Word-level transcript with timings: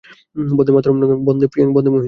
বন্দে 0.57 0.71
মাতরং 0.75 0.95
নয়— 1.01 1.09
বন্দে 1.27 1.45
প্রিয়াং, 1.47 1.69
বন্দে 1.75 1.89
মোহিনীং। 1.89 1.99